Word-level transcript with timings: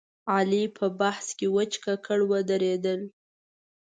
علي 0.35 0.63
په 0.77 0.85
بحث 0.99 1.27
کې 1.37 1.47
وچ 1.55 1.73
ککړ 1.83 2.19
ودرېدل. 2.31 3.01